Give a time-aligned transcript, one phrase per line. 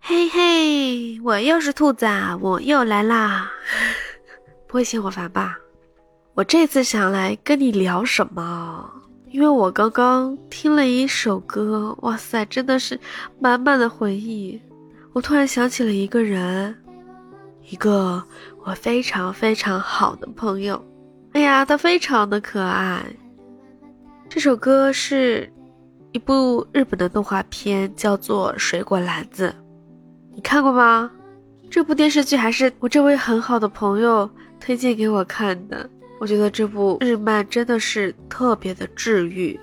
[0.00, 3.50] 嘿嘿，我又是兔子啊，我又来啦！
[4.66, 5.58] 不会嫌我烦吧？
[6.34, 8.90] 我这次想来跟你聊什么？
[9.30, 12.98] 因为我刚刚听了一首歌，哇塞，真的是
[13.38, 14.60] 满满的回忆。
[15.12, 16.74] 我突然想起了一个人，
[17.68, 18.22] 一个
[18.64, 20.84] 我非常非常好的朋友。
[21.32, 23.04] 哎呀，他非常的可爱。
[24.30, 25.52] 这首歌是
[26.12, 29.48] 一部日本的动画片，叫做《水果篮子》，
[30.32, 31.10] 你看过吗？
[31.68, 35.90] 这部电视剧还是我这位很好的朋友推荐给我看的。
[36.20, 39.58] 我觉得这部日漫真的是特别的治愈。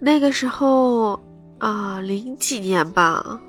[0.00, 1.12] 那个时候
[1.58, 3.40] 啊，零几年吧。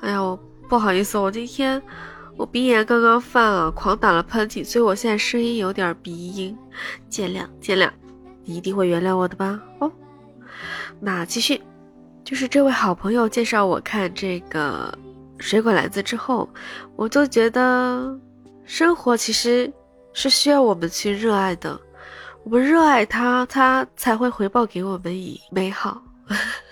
[0.00, 1.80] 哎呀，不好意思，我今天
[2.38, 6.56] 我鼻炎刚刚犯了，狂打了喷嚏，所以我现在声音有点鼻音，
[7.10, 7.90] 见谅见谅。
[8.46, 9.60] 你一定会原谅我的吧？
[9.80, 9.92] 哦，
[10.98, 11.60] 那继续，
[12.24, 14.96] 就是这位好朋友介绍我看这个
[15.38, 16.48] 水果篮子之后，
[16.96, 18.18] 我就觉得
[18.64, 19.70] 生活其实。
[20.18, 21.78] 是需要我们去热爱的，
[22.42, 26.02] 我们热爱它，它才会回报给我们以美好。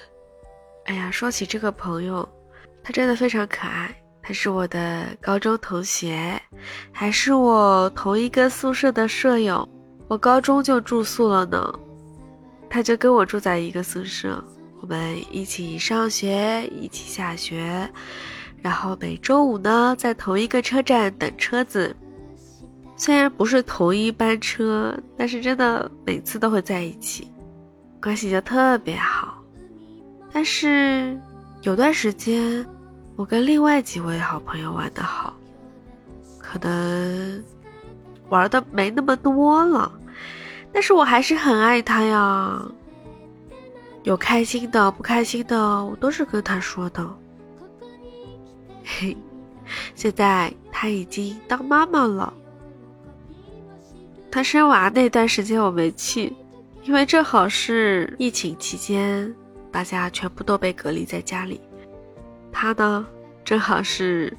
[0.87, 2.27] 哎呀，说起这个朋友，
[2.83, 3.95] 他真的非常可爱。
[4.23, 6.41] 他是我的高中同学，
[6.91, 9.69] 还是我同一个宿舍的舍友。
[10.09, 11.73] 我高中就住宿了呢，
[12.69, 14.43] 他就跟我住在一个宿舍，
[14.81, 17.89] 我们一起上学，一起下学，
[18.61, 21.95] 然后每周五呢，在同一个车站等车子。
[22.97, 27.27] 虽然不是同一班车，但是真的每次都会在一起，
[28.01, 29.43] 关系就特别好。
[30.33, 31.19] 但是
[31.63, 32.65] 有段时间，
[33.17, 35.35] 我跟另外几位好朋友玩的好，
[36.39, 37.43] 可能
[38.35, 39.91] 玩的没那么多了，
[40.73, 42.61] 但是我还是很爱他呀。
[44.03, 47.09] 有开心的，不开心的，我都是跟他说的。
[48.85, 49.17] 嘿，
[49.95, 52.35] 现在他已经当妈妈了。
[54.33, 56.35] 他生娃那段时间我没去，
[56.83, 59.33] 因为正好是疫情期间，
[59.71, 61.61] 大家全部都被隔离在家里。
[62.53, 63.07] 他呢，
[63.45, 64.37] 正好是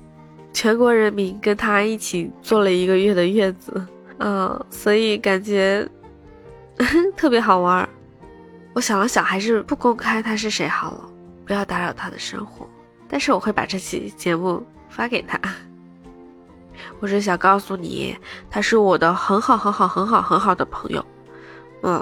[0.55, 3.85] 全国人民跟他一起坐了一个月的月子，
[4.19, 5.85] 嗯，所以感觉
[7.17, 7.87] 特别好玩。
[8.73, 11.09] 我想了想，还是不公开他是谁好了，
[11.45, 12.65] 不要打扰他的生活。
[13.09, 15.37] 但是我会把这期节目发给他。
[17.01, 18.15] 我是想告诉你，
[18.49, 21.05] 他是我的很好很好很好很好的朋友。
[21.83, 22.01] 嗯，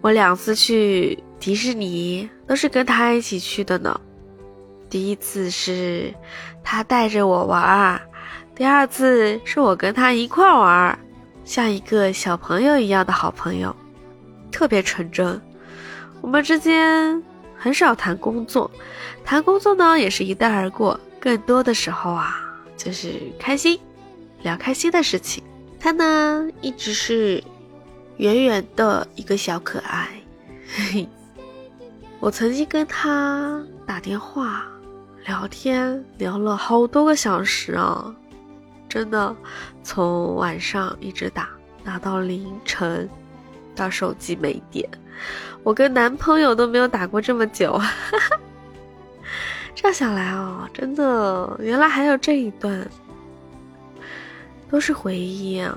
[0.00, 4.00] 我两次去迪士尼都是跟他一起去的呢。
[4.90, 6.12] 第一次是
[6.62, 8.00] 他带着我玩，
[8.54, 10.98] 第二次是我跟他一块玩，
[11.44, 13.74] 像一个小朋友一样的好朋友，
[14.50, 15.40] 特别纯真。
[16.20, 17.22] 我们之间
[17.56, 18.70] 很少谈工作，
[19.24, 22.36] 谈工作呢也是一带而过，更多的时候啊
[22.76, 23.78] 就是开心。
[24.42, 25.44] 聊开心的事情，
[25.78, 27.42] 他呢一直是
[28.16, 30.08] 圆圆的一个小可爱。
[30.66, 31.08] 嘿 嘿
[32.20, 34.66] 我曾经跟他打电话
[35.26, 38.14] 聊天，聊了好多个小时啊，
[38.88, 39.34] 真的
[39.82, 41.48] 从晚上一直打
[41.84, 43.08] 打到凌晨，
[43.74, 44.88] 到手机没电。
[45.62, 47.76] 我跟男朋友都没有打过这么久。
[47.76, 48.40] 哈 哈
[49.74, 52.88] 这样想来哦，真的原来还有这一段。
[54.70, 55.76] 都是回忆啊。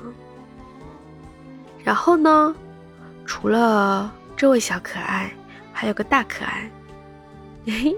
[1.83, 2.55] 然后呢，
[3.25, 5.31] 除了这位小可爱，
[5.73, 6.69] 还有个大可爱，
[7.65, 7.95] 嘿，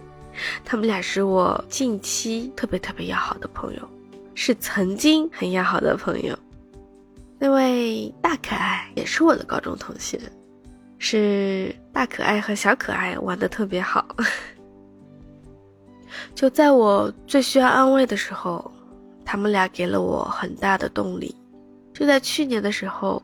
[0.63, 3.89] 他们俩是我近期特别特别要好的朋友，
[4.33, 6.37] 是曾经很要好的朋友。
[7.37, 10.19] 那位大可爱也是我的高中同学，
[10.97, 14.05] 是大可爱和小可爱玩的特别好。
[16.33, 18.71] 就在我最需要安慰的时候。
[19.27, 21.35] 他们俩给了我很大的动力，
[21.91, 23.19] 就在去年的时候，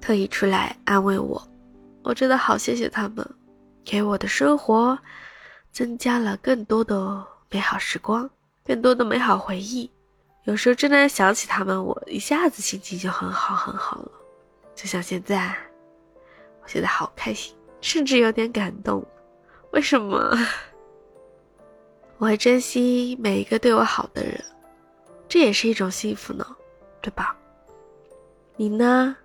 [0.00, 1.46] 特意出来安慰我，
[2.02, 3.24] 我真的好谢谢他们，
[3.84, 4.98] 给我的生活
[5.72, 8.28] 增加了更多的美好时光，
[8.64, 9.90] 更多的美好回忆。
[10.44, 14.10] 有时候真的想起他们，我一下子心情就很好很好了，
[14.74, 15.56] 就像现在，
[16.62, 19.02] 我现在好开心，甚至有点感动。
[19.70, 20.36] 为什么？
[22.18, 24.38] 我会珍惜每一个对我好的人。
[25.28, 26.46] 这也是一种幸福呢，
[27.00, 27.34] 对吧？
[28.56, 29.16] 你呢？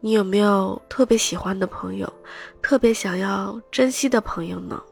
[0.00, 2.10] 你有没有特别喜欢的朋友，
[2.62, 4.82] 特别想要珍惜的朋友呢？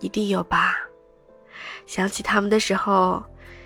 [0.00, 0.76] 一定有吧。
[1.86, 3.22] 想起他们的时候，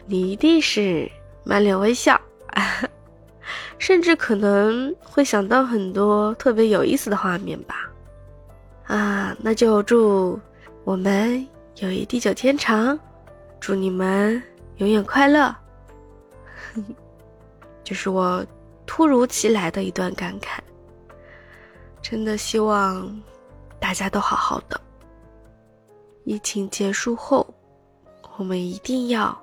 [0.07, 1.11] 你一定是
[1.45, 2.21] 满脸微笑。
[3.79, 7.91] 甚至可能会想到很多特别有意思的画面吧。
[8.87, 10.39] 啊，那就祝
[10.85, 11.47] 我们
[11.77, 12.99] 友谊地久天长，
[13.59, 14.43] 祝你们
[14.77, 15.55] 永远快乐。
[17.83, 18.45] 就是我
[18.87, 20.59] 突如其来的一段感慨，
[22.03, 23.21] 真的希望
[23.81, 24.79] 大家都好好的。
[26.25, 27.47] 疫情结束后，
[28.37, 29.37] 我们一定要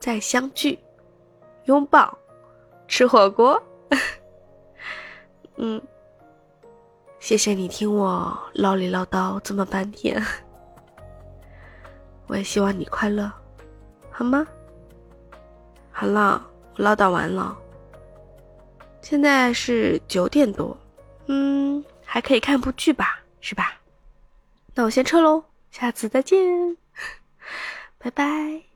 [0.00, 0.78] 再相聚，
[1.64, 2.16] 拥抱，
[2.86, 3.62] 吃火锅。
[5.56, 5.80] 嗯，
[7.20, 10.22] 谢谢你听我唠里唠叨这么半天，
[12.26, 13.30] 我也希望你快乐，
[14.10, 14.46] 好吗？
[15.90, 16.44] 好了，
[16.76, 17.56] 我唠叨完了。
[19.02, 20.76] 现在是九点多，
[21.26, 23.72] 嗯，还可以看部剧吧，是吧？
[24.74, 26.76] 那我先撤喽，下次再见，
[27.98, 28.67] 拜拜。